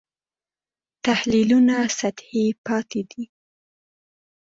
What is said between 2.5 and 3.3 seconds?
پاتې دي.